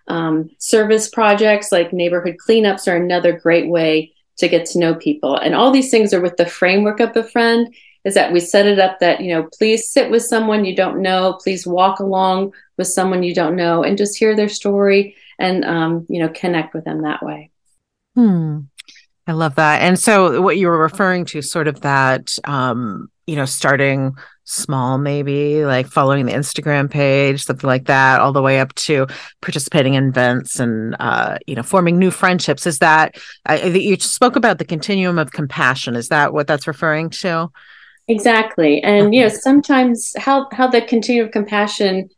Um, 0.08 0.50
service 0.58 1.10
projects 1.10 1.70
like 1.70 1.92
neighborhood 1.92 2.38
cleanups 2.38 2.88
are 2.90 2.96
another 2.96 3.38
great 3.38 3.68
way 3.68 4.14
to 4.38 4.48
get 4.48 4.64
to 4.66 4.78
know 4.78 4.94
people. 4.94 5.36
And 5.36 5.54
all 5.54 5.70
these 5.70 5.90
things 5.90 6.14
are 6.14 6.20
with 6.22 6.38
the 6.38 6.46
framework 6.46 7.00
of 7.00 7.12
Befriend. 7.12 7.74
is 8.04 8.14
that 8.14 8.32
we 8.32 8.40
set 8.40 8.66
it 8.66 8.78
up 8.78 8.98
that, 9.00 9.20
you 9.20 9.34
know, 9.34 9.46
please 9.58 9.90
sit 9.90 10.10
with 10.10 10.22
someone 10.22 10.64
you 10.64 10.74
don't 10.74 11.02
know, 11.02 11.38
please 11.42 11.66
walk 11.66 11.98
along 11.98 12.52
with 12.78 12.86
someone 12.86 13.22
you 13.22 13.34
don't 13.34 13.56
know 13.56 13.82
and 13.82 13.98
just 13.98 14.16
hear 14.16 14.34
their 14.34 14.48
story 14.48 15.16
and, 15.38 15.66
um, 15.66 16.06
you 16.08 16.20
know, 16.22 16.30
connect 16.30 16.72
with 16.72 16.84
them 16.84 17.02
that 17.02 17.22
way. 17.22 17.50
Hmm. 18.14 18.60
I 19.26 19.32
love 19.32 19.56
that. 19.56 19.82
And 19.82 19.98
so 19.98 20.40
what 20.40 20.56
you 20.56 20.68
were 20.68 20.78
referring 20.78 21.26
to, 21.26 21.42
sort 21.42 21.68
of 21.68 21.82
that, 21.82 22.38
um, 22.44 23.10
you 23.26 23.36
know, 23.36 23.44
starting 23.44 24.16
small, 24.46 24.96
maybe 24.96 25.64
like 25.64 25.88
following 25.88 26.24
the 26.24 26.32
Instagram 26.32 26.88
page, 26.88 27.44
something 27.44 27.66
like 27.68 27.86
that, 27.86 28.20
all 28.20 28.32
the 28.32 28.40
way 28.40 28.60
up 28.60 28.72
to 28.76 29.06
participating 29.42 29.94
in 29.94 30.08
events 30.08 30.58
and, 30.60 30.96
uh, 31.00 31.36
you 31.46 31.54
know, 31.54 31.62
forming 31.62 31.98
new 31.98 32.10
friendships. 32.10 32.66
Is 32.66 32.78
that, 32.78 33.16
I, 33.44 33.62
you 33.64 33.96
spoke 33.98 34.36
about 34.36 34.58
the 34.58 34.64
continuum 34.64 35.18
of 35.18 35.32
compassion. 35.32 35.96
Is 35.96 36.08
that 36.08 36.32
what 36.32 36.46
that's 36.46 36.66
referring 36.66 37.10
to? 37.10 37.50
Exactly. 38.08 38.80
And, 38.82 39.12
you 39.14 39.22
know, 39.22 39.28
sometimes 39.28 40.14
how, 40.16 40.48
how 40.52 40.68
the 40.68 40.80
continuum 40.80 41.26
of 41.26 41.32
compassion 41.32 42.08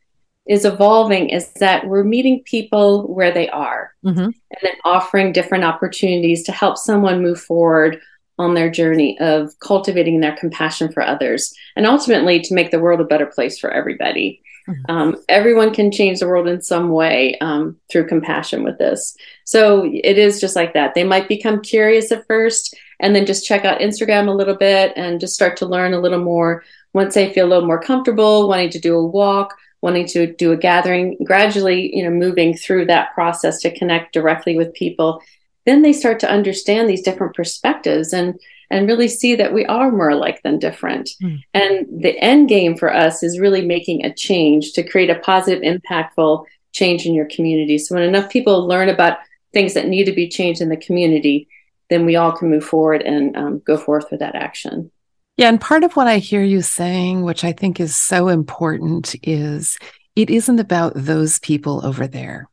is 0.47 0.65
evolving 0.65 1.31
is 1.31 1.51
that 1.55 1.87
we're 1.87 2.05
meeting 2.05 2.43
people 2.45 3.07
where 3.13 3.33
they 3.33 3.49
are 3.49 3.95
mm-hmm. 4.05 4.19
and 4.19 4.35
then 4.63 4.73
offering 4.85 5.33
different 5.33 5.65
opportunities 5.65 6.43
to 6.45 6.53
help 6.53 6.77
someone 6.77 7.23
move 7.23 7.41
forward 7.41 8.01
on 8.39 8.55
their 8.55 8.71
journey 8.71 9.19
of 9.21 9.59
cultivating 9.61 10.21
their 10.21 10.37
compassion 10.37 10.93
for 10.93 11.03
others 11.03 11.55
and 11.77 11.87
ultimately 11.87 12.41
to 12.41 12.55
make 12.55 12.71
the 12.71 12.79
world 12.79 13.01
a 13.01 13.05
better 13.05 13.27
place 13.27 13.59
for 13.59 13.71
everybody. 13.71 14.43
Mm-hmm. 14.69 14.91
Um, 14.91 15.17
everyone 15.29 15.73
can 15.73 15.91
change 15.91 16.21
the 16.21 16.29
world 16.29 16.47
in 16.47 16.61
some 16.61 16.91
way 16.91 17.37
um, 17.41 17.77
through 17.91 18.07
compassion 18.07 18.63
with 18.63 18.79
this. 18.79 19.17
So 19.45 19.85
it 19.85 20.19
is 20.19 20.41
just 20.41 20.57
like 20.57 20.75
that. 20.75 20.95
They 20.95 21.05
might 21.05 21.29
become 21.29 21.63
curious 21.63 22.13
at 22.13 22.27
first 22.27 22.77
and 23.01 23.15
then 23.15 23.27
just 23.27 23.47
check 23.47 23.65
out 23.65 23.81
Instagram 23.81 24.29
a 24.29 24.33
little 24.33 24.57
bit 24.57 24.93
and 24.97 25.21
just 25.21 25.35
start 25.35 25.57
to 25.59 25.67
learn 25.67 25.95
a 25.95 26.01
little 26.01 26.23
more. 26.23 26.65
Once 26.93 27.15
they 27.15 27.33
feel 27.33 27.47
a 27.47 27.49
little 27.49 27.67
more 27.67 27.81
comfortable 27.81 28.49
wanting 28.49 28.71
to 28.71 28.81
do 28.81 28.97
a 28.97 29.07
walk, 29.07 29.57
wanting 29.81 30.07
to 30.07 30.35
do 30.35 30.53
a 30.53 30.57
gathering, 30.57 31.17
gradually, 31.25 31.95
you 31.97 32.03
know, 32.03 32.11
moving 32.11 32.55
through 32.55 32.87
that 32.87 33.15
process 33.15 33.61
to 33.61 33.77
connect 33.77 34.13
directly 34.13 34.57
with 34.57 34.75
people, 34.75 35.23
then 35.69 35.83
they 35.83 35.93
start 35.93 36.19
to 36.21 36.31
understand 36.31 36.89
these 36.89 37.03
different 37.03 37.35
perspectives 37.35 38.13
and 38.13 38.39
and 38.71 38.87
really 38.87 39.09
see 39.09 39.35
that 39.35 39.55
we 39.55 39.65
are 39.67 39.91
more 39.91 40.11
alike 40.11 40.43
than 40.43 40.59
different. 40.59 41.11
Mm. 41.23 41.43
And 41.55 42.03
the 42.03 42.19
end 42.19 42.49
game 42.51 42.77
for 42.77 42.93
us 42.93 43.23
is 43.23 43.41
really 43.41 43.65
making 43.65 44.05
a 44.05 44.13
change 44.13 44.73
to 44.73 44.83
create 44.83 45.09
a 45.09 45.19
positive, 45.21 45.63
impactful 45.63 46.45
change 46.73 47.07
in 47.07 47.15
your 47.15 47.27
community. 47.27 47.79
So 47.79 47.95
when 47.95 48.05
enough 48.05 48.31
people 48.31 48.67
learn 48.67 48.91
about 48.91 49.19
things 49.55 49.73
that 49.73 49.89
need 49.89 50.05
to 50.05 50.13
be 50.13 50.29
changed 50.29 50.61
in 50.61 50.69
the 50.69 50.77
community, 50.77 51.49
then 51.89 52.05
we 52.05 52.17
all 52.17 52.33
can 52.33 52.51
move 52.51 52.65
forward 52.65 53.01
and 53.03 53.35
um, 53.37 53.63
go 53.65 53.79
forth 53.79 54.11
with 54.11 54.21
that 54.21 54.35
action. 54.35 54.91
Yeah. 55.39 55.49
And 55.49 55.61
part 55.61 55.85
of 55.85 55.95
what 55.95 56.07
I 56.07 56.19
hear 56.19 56.43
you 56.43 56.61
saying, 56.61 57.23
which 57.23 57.45
I 57.45 57.53
think 57.53 57.81
is 57.81 57.97
so 57.97 58.29
important, 58.29 59.15
is 59.23 59.79
it 60.15 60.29
isn't 60.29 60.61
about 60.61 60.93
those 60.95 61.39
people 61.39 61.87
over 61.87 62.07
there. 62.07 62.51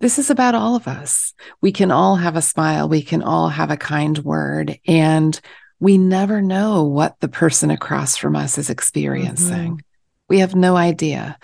This 0.00 0.18
is 0.18 0.30
about 0.30 0.54
all 0.54 0.76
of 0.76 0.88
us. 0.88 1.34
We 1.60 1.72
can 1.72 1.90
all 1.90 2.16
have 2.16 2.36
a 2.36 2.42
smile. 2.42 2.88
We 2.88 3.02
can 3.02 3.22
all 3.22 3.48
have 3.48 3.70
a 3.70 3.76
kind 3.76 4.18
word. 4.18 4.78
And 4.86 5.38
we 5.78 5.98
never 5.98 6.40
know 6.40 6.84
what 6.84 7.20
the 7.20 7.28
person 7.28 7.70
across 7.70 8.16
from 8.16 8.34
us 8.34 8.58
is 8.58 8.70
experiencing. 8.70 9.72
Mm-hmm. 9.72 9.86
We 10.28 10.38
have 10.40 10.54
no 10.54 10.76
idea. 10.76 11.38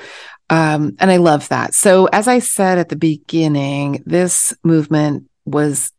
Um, 0.49 0.97
and 1.01 1.11
I 1.11 1.17
love 1.17 1.49
that. 1.49 1.75
So, 1.75 2.07
as 2.07 2.29
I 2.29 2.39
said 2.39 2.79
at 2.79 2.89
the 2.89 2.97
beginning, 2.97 4.03
this 4.07 4.55
movement 4.63 5.29
was 5.45 5.93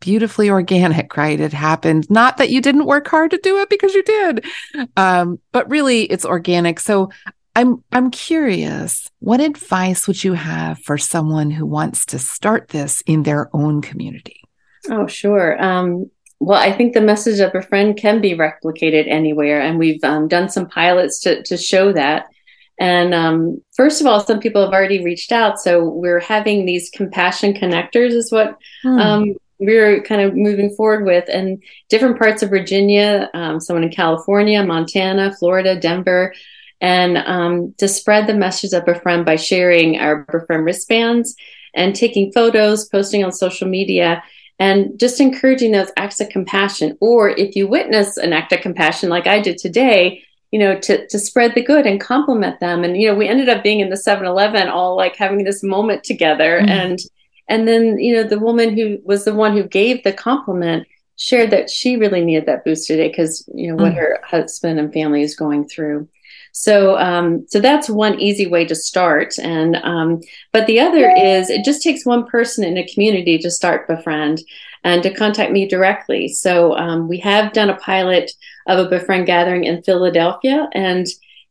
beautifully 0.00 0.50
organic, 0.50 1.16
right? 1.16 1.40
It 1.40 1.52
happened. 1.52 2.10
Not 2.10 2.36
that 2.36 2.50
you 2.50 2.60
didn't 2.60 2.86
work 2.86 3.08
hard 3.08 3.30
to 3.30 3.38
do 3.38 3.58
it 3.58 3.70
because 3.70 3.94
you 3.94 4.02
did, 4.02 4.44
um, 4.96 5.38
but 5.52 5.70
really 5.70 6.02
it's 6.02 6.24
organic. 6.24 6.80
So 6.80 7.10
I'm 7.54 7.84
I'm 7.92 8.10
curious, 8.10 9.08
what 9.18 9.40
advice 9.40 10.06
would 10.06 10.24
you 10.24 10.32
have 10.32 10.78
for 10.80 10.96
someone 10.96 11.50
who 11.50 11.66
wants 11.66 12.06
to 12.06 12.18
start 12.18 12.68
this 12.68 13.02
in 13.02 13.24
their 13.24 13.54
own 13.54 13.82
community? 13.82 14.40
Oh, 14.90 15.06
sure. 15.06 15.62
Um, 15.62 16.10
well, 16.40 16.58
I 16.58 16.72
think 16.72 16.92
the 16.92 17.00
message 17.00 17.40
of 17.40 17.54
a 17.54 17.62
friend 17.62 17.96
can 17.96 18.20
be 18.20 18.34
replicated 18.34 19.06
anywhere, 19.08 19.60
and 19.60 19.78
we've 19.78 20.02
um, 20.02 20.28
done 20.28 20.48
some 20.48 20.68
pilots 20.68 21.20
to 21.20 21.42
to 21.42 21.56
show 21.56 21.92
that. 21.92 22.26
And 22.80 23.14
um, 23.14 23.62
first 23.76 24.00
of 24.00 24.06
all, 24.06 24.18
some 24.18 24.40
people 24.40 24.64
have 24.64 24.72
already 24.72 25.04
reached 25.04 25.30
out, 25.30 25.60
so 25.60 25.84
we're 25.84 26.20
having 26.20 26.64
these 26.64 26.90
compassion 26.90 27.52
connectors, 27.52 28.12
is 28.12 28.32
what 28.32 28.58
hmm. 28.82 28.98
um, 28.98 29.34
we're 29.58 30.02
kind 30.02 30.22
of 30.22 30.34
moving 30.34 30.74
forward 30.74 31.04
with 31.04 31.28
and 31.28 31.62
different 31.88 32.18
parts 32.18 32.42
of 32.42 32.50
Virginia, 32.50 33.30
um, 33.34 33.60
someone 33.60 33.84
in 33.84 33.90
California, 33.90 34.64
Montana, 34.64 35.32
Florida, 35.38 35.78
Denver, 35.78 36.34
and 36.82 37.16
um, 37.18 37.72
to 37.78 37.86
spread 37.86 38.26
the 38.26 38.34
message 38.34 38.72
of 38.72 38.84
befriend 38.84 39.24
by 39.24 39.36
sharing 39.36 39.98
our 39.98 40.26
befriend 40.30 40.64
wristbands 40.64 41.36
and 41.74 41.94
taking 41.94 42.32
photos, 42.32 42.88
posting 42.88 43.24
on 43.24 43.32
social 43.32 43.68
media, 43.68 44.22
and 44.58 44.98
just 44.98 45.20
encouraging 45.20 45.70
those 45.70 45.92
acts 45.96 46.20
of 46.20 46.28
compassion. 46.28 46.98
Or 47.00 47.30
if 47.30 47.54
you 47.54 47.68
witness 47.68 48.16
an 48.16 48.32
act 48.32 48.52
of 48.52 48.60
compassion 48.60 49.08
like 49.08 49.28
I 49.28 49.40
did 49.40 49.58
today, 49.58 50.24
you 50.50 50.58
know, 50.58 50.78
to, 50.80 51.06
to 51.06 51.18
spread 51.18 51.54
the 51.54 51.62
good 51.62 51.86
and 51.86 52.00
compliment 52.00 52.58
them. 52.60 52.84
And, 52.84 53.00
you 53.00 53.08
know, 53.08 53.14
we 53.14 53.28
ended 53.28 53.48
up 53.48 53.62
being 53.62 53.80
in 53.80 53.88
the 53.88 53.96
7 53.96 54.26
Eleven 54.26 54.68
all 54.68 54.96
like 54.96 55.16
having 55.16 55.44
this 55.44 55.62
moment 55.62 56.04
together. 56.04 56.58
Mm-hmm. 56.58 56.68
And 56.68 56.98
and 57.48 57.66
then, 57.66 57.98
you 57.98 58.14
know, 58.14 58.22
the 58.24 58.38
woman 58.38 58.76
who 58.76 58.98
was 59.04 59.24
the 59.24 59.34
one 59.34 59.56
who 59.56 59.64
gave 59.64 60.02
the 60.02 60.12
compliment 60.12 60.86
shared 61.16 61.50
that 61.50 61.70
she 61.70 61.96
really 61.96 62.24
needed 62.24 62.46
that 62.46 62.64
boost 62.64 62.86
today 62.86 63.08
because, 63.08 63.48
you 63.54 63.68
know, 63.68 63.76
what 63.82 63.92
mm. 63.92 63.96
her 63.96 64.20
husband 64.24 64.78
and 64.78 64.92
family 64.92 65.22
is 65.22 65.36
going 65.36 65.68
through. 65.68 66.08
So, 66.52 66.98
um, 66.98 67.46
so 67.48 67.60
that's 67.60 67.88
one 67.88 68.20
easy 68.20 68.46
way 68.46 68.64
to 68.66 68.74
start. 68.74 69.38
And, 69.38 69.76
um, 69.76 70.20
but 70.52 70.66
the 70.66 70.80
other 70.80 71.10
is 71.10 71.50
it 71.50 71.64
just 71.64 71.82
takes 71.82 72.06
one 72.06 72.26
person 72.26 72.62
in 72.62 72.76
a 72.76 72.86
community 72.86 73.38
to 73.38 73.50
start 73.50 73.88
befriend 73.88 74.42
and 74.84 75.02
to 75.02 75.14
contact 75.14 75.52
me 75.52 75.66
directly. 75.66 76.28
So, 76.28 76.76
um, 76.76 77.08
we 77.08 77.18
have 77.20 77.52
done 77.52 77.70
a 77.70 77.76
pilot 77.76 78.30
of 78.66 78.78
a 78.78 78.88
befriend 78.88 79.26
gathering 79.26 79.64
in 79.64 79.82
Philadelphia 79.82 80.68
and 80.72 81.06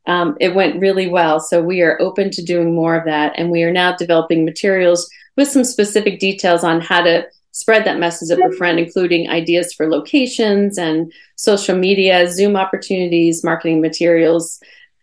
um, 0.06 0.36
it 0.40 0.54
went 0.54 0.80
really 0.80 1.08
well. 1.08 1.38
So 1.40 1.62
we 1.62 1.82
are 1.82 2.00
open 2.00 2.30
to 2.30 2.42
doing 2.42 2.74
more 2.74 2.96
of 2.96 3.04
that. 3.04 3.34
And 3.36 3.50
we 3.50 3.62
are 3.62 3.72
now 3.72 3.96
developing 3.96 4.44
materials 4.44 5.08
with 5.36 5.48
some 5.48 5.64
specific 5.64 6.18
details 6.18 6.64
on 6.64 6.80
how 6.80 7.02
to 7.02 7.26
spread 7.52 7.84
that 7.84 7.98
message 7.98 8.30
of 8.30 8.40
a 8.40 8.56
friend, 8.56 8.78
including 8.78 9.28
ideas 9.28 9.72
for 9.72 9.88
locations 9.88 10.78
and 10.78 11.12
social 11.36 11.76
media, 11.76 12.26
Zoom 12.28 12.56
opportunities, 12.56 13.44
marketing 13.44 13.80
materials, 13.80 14.60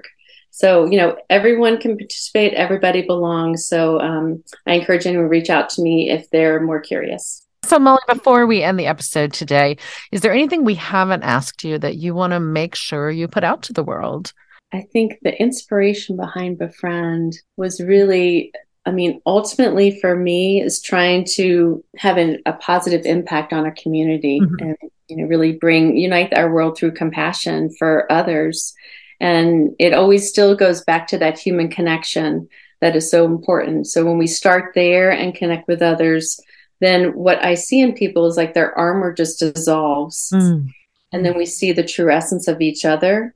So, 0.49 0.85
you 0.85 0.97
know, 0.97 1.17
everyone 1.29 1.79
can 1.79 1.95
participate, 1.97 2.53
everybody 2.53 3.03
belongs. 3.03 3.67
So 3.67 3.99
um, 3.99 4.41
I 4.65 4.75
encourage 4.75 5.05
anyone 5.05 5.25
to 5.25 5.29
reach 5.29 5.49
out 5.49 5.69
to 5.71 5.81
me 5.81 6.09
if 6.09 6.29
they're 6.29 6.61
more 6.61 6.79
curious. 6.79 7.45
So, 7.65 7.77
Molly, 7.77 7.99
before 8.07 8.45
we 8.45 8.63
end 8.63 8.79
the 8.79 8.85
episode 8.85 9.33
today, 9.33 9.75
is 10.11 10.21
there 10.21 10.31
anything 10.31 10.63
we 10.63 10.75
haven't 10.75 11.23
asked 11.23 11.61
you 11.63 11.77
that 11.79 11.97
you 11.97 12.15
want 12.15 12.31
to 12.31 12.39
make 12.39 12.75
sure 12.75 13.09
you 13.09 13.27
put 13.27 13.43
out 13.43 13.63
to 13.63 13.73
the 13.73 13.83
world? 13.83 14.31
I 14.75 14.87
think 14.91 15.19
the 15.21 15.39
inspiration 15.39 16.17
behind 16.17 16.57
Befriend 16.57 17.37
was 17.57 17.79
really, 17.79 18.51
I 18.85 18.91
mean, 18.91 19.21
ultimately 19.25 19.99
for 19.99 20.15
me 20.15 20.61
is 20.61 20.81
trying 20.81 21.25
to 21.35 21.83
have 21.97 22.17
an, 22.17 22.41
a 22.45 22.53
positive 22.53 23.05
impact 23.05 23.53
on 23.53 23.65
our 23.65 23.75
community 23.81 24.39
mm-hmm. 24.41 24.55
and, 24.59 24.77
you 25.07 25.17
know, 25.17 25.25
really 25.25 25.53
bring, 25.53 25.95
unite 25.97 26.33
our 26.33 26.51
world 26.51 26.77
through 26.77 26.93
compassion 26.93 27.69
for 27.77 28.11
others 28.11 28.73
and 29.19 29.75
it 29.79 29.93
always 29.93 30.29
still 30.29 30.55
goes 30.55 30.83
back 30.83 31.07
to 31.07 31.17
that 31.19 31.39
human 31.39 31.69
connection 31.69 32.47
that 32.81 32.95
is 32.95 33.09
so 33.09 33.25
important. 33.25 33.87
So 33.87 34.05
when 34.05 34.17
we 34.17 34.27
start 34.27 34.73
there 34.75 35.11
and 35.11 35.33
connect 35.33 35.67
with 35.67 35.81
others, 35.81 36.39
then 36.81 37.13
what 37.13 37.43
I 37.43 37.55
see 37.55 37.79
in 37.79 37.93
people 37.93 38.27
is 38.27 38.37
like 38.37 38.53
their 38.53 38.77
armor 38.77 39.13
just 39.13 39.39
dissolves. 39.39 40.29
Mm. 40.33 40.69
And 41.11 41.25
then 41.25 41.37
we 41.37 41.45
see 41.45 41.71
the 41.71 41.83
true 41.83 42.11
essence 42.11 42.47
of 42.47 42.61
each 42.61 42.83
other. 42.83 43.33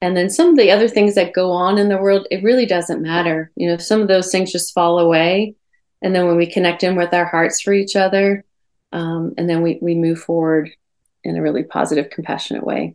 And 0.00 0.16
then 0.16 0.30
some 0.30 0.50
of 0.50 0.56
the 0.56 0.70
other 0.70 0.88
things 0.88 1.14
that 1.16 1.32
go 1.32 1.50
on 1.50 1.78
in 1.78 1.88
the 1.88 1.98
world, 1.98 2.26
it 2.30 2.44
really 2.44 2.66
doesn't 2.66 3.02
matter. 3.02 3.50
You 3.56 3.68
know, 3.68 3.76
some 3.78 4.00
of 4.00 4.08
those 4.08 4.30
things 4.30 4.52
just 4.52 4.72
fall 4.72 4.98
away. 4.98 5.54
And 6.02 6.14
then 6.14 6.26
when 6.26 6.36
we 6.36 6.50
connect 6.50 6.84
in 6.84 6.94
with 6.94 7.12
our 7.12 7.24
hearts 7.24 7.60
for 7.60 7.72
each 7.72 7.96
other, 7.96 8.44
um, 8.92 9.34
and 9.36 9.50
then 9.50 9.62
we, 9.62 9.78
we 9.82 9.96
move 9.96 10.20
forward 10.20 10.70
in 11.24 11.36
a 11.36 11.42
really 11.42 11.64
positive, 11.64 12.10
compassionate 12.10 12.64
way. 12.64 12.94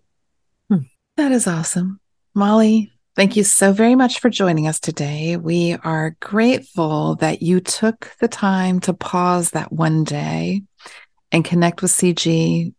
Hmm. 0.69 0.83
That 1.17 1.33
is 1.33 1.45
awesome. 1.45 2.00
Molly, 2.33 2.93
thank 3.17 3.36
you 3.36 3.43
so 3.43 3.74
very 3.74 3.95
much 3.95 4.19
for 4.19 4.29
joining 4.29 4.67
us 4.67 4.79
today. 4.79 5.36
We 5.36 5.74
are 5.83 6.15
grateful 6.22 7.15
that 7.15 7.41
you 7.41 7.60
took 7.60 8.15
the 8.19 8.29
time 8.29 8.79
to 8.81 8.93
pause 8.93 9.51
that 9.51 9.74
one 9.74 10.05
day 10.05 10.63
and 11.33 11.43
connect 11.43 11.81
with 11.81 11.91
CG 11.91 12.74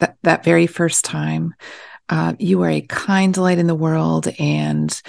that, 0.00 0.16
that 0.24 0.44
very 0.44 0.66
first 0.66 1.04
time. 1.04 1.54
Uh, 2.08 2.34
you 2.38 2.62
are 2.62 2.70
a 2.70 2.80
kind 2.80 3.36
light 3.36 3.58
in 3.58 3.66
the 3.66 3.74
world, 3.74 4.28
and 4.38 5.02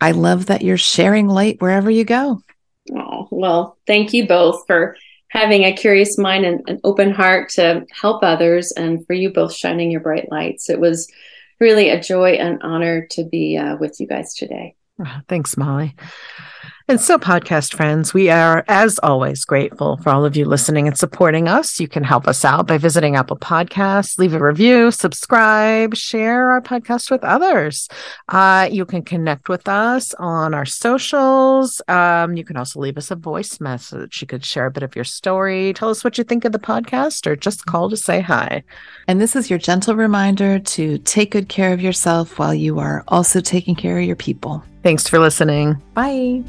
I 0.00 0.12
love 0.12 0.46
that 0.46 0.62
you're 0.62 0.76
sharing 0.76 1.28
light 1.28 1.60
wherever 1.60 1.90
you 1.90 2.04
go. 2.04 2.40
Oh, 2.94 3.28
well, 3.30 3.78
thank 3.86 4.12
you 4.12 4.26
both 4.26 4.66
for 4.66 4.96
having 5.28 5.64
a 5.64 5.72
curious 5.72 6.16
mind 6.16 6.44
and 6.44 6.60
an 6.68 6.80
open 6.84 7.10
heart 7.10 7.50
to 7.50 7.84
help 7.90 8.22
others, 8.22 8.72
and 8.72 9.04
for 9.06 9.14
you 9.14 9.32
both 9.32 9.54
shining 9.54 9.90
your 9.90 10.00
bright 10.00 10.30
lights. 10.30 10.70
It 10.70 10.78
was 10.78 11.10
really 11.60 11.88
a 11.90 12.00
joy 12.00 12.32
and 12.32 12.62
honor 12.62 13.06
to 13.12 13.24
be 13.24 13.56
uh, 13.56 13.76
with 13.76 13.98
you 14.00 14.06
guys 14.06 14.34
today. 14.34 14.74
Oh, 15.00 15.20
thanks, 15.28 15.56
Molly. 15.56 15.94
And 16.86 17.00
so, 17.00 17.16
podcast 17.16 17.74
friends, 17.74 18.12
we 18.12 18.28
are, 18.28 18.62
as 18.68 18.98
always, 19.02 19.46
grateful 19.46 19.96
for 19.96 20.10
all 20.10 20.26
of 20.26 20.36
you 20.36 20.44
listening 20.44 20.86
and 20.86 20.98
supporting 20.98 21.48
us. 21.48 21.80
You 21.80 21.88
can 21.88 22.04
help 22.04 22.28
us 22.28 22.44
out 22.44 22.66
by 22.66 22.76
visiting 22.76 23.16
Apple 23.16 23.38
Podcasts, 23.38 24.18
leave 24.18 24.34
a 24.34 24.38
review, 24.38 24.90
subscribe, 24.90 25.94
share 25.94 26.50
our 26.50 26.60
podcast 26.60 27.10
with 27.10 27.24
others. 27.24 27.88
Uh, 28.28 28.68
you 28.70 28.84
can 28.84 29.00
connect 29.02 29.48
with 29.48 29.66
us 29.66 30.12
on 30.18 30.52
our 30.52 30.66
socials. 30.66 31.80
Um, 31.88 32.36
you 32.36 32.44
can 32.44 32.58
also 32.58 32.80
leave 32.80 32.98
us 32.98 33.10
a 33.10 33.16
voice 33.16 33.60
message. 33.60 34.20
You 34.20 34.26
could 34.26 34.44
share 34.44 34.66
a 34.66 34.70
bit 34.70 34.82
of 34.82 34.94
your 34.94 35.06
story, 35.06 35.72
tell 35.72 35.88
us 35.88 36.04
what 36.04 36.18
you 36.18 36.24
think 36.24 36.44
of 36.44 36.52
the 36.52 36.58
podcast, 36.58 37.26
or 37.26 37.34
just 37.34 37.64
call 37.64 37.88
to 37.88 37.96
say 37.96 38.20
hi. 38.20 38.62
And 39.08 39.22
this 39.22 39.34
is 39.34 39.48
your 39.48 39.58
gentle 39.58 39.96
reminder 39.96 40.58
to 40.58 40.98
take 40.98 41.30
good 41.30 41.48
care 41.48 41.72
of 41.72 41.80
yourself 41.80 42.38
while 42.38 42.52
you 42.52 42.78
are 42.78 43.04
also 43.08 43.40
taking 43.40 43.74
care 43.74 43.98
of 43.98 44.04
your 44.04 44.16
people. 44.16 44.62
Thanks 44.82 45.08
for 45.08 45.18
listening. 45.18 45.80
Bye. 45.94 46.44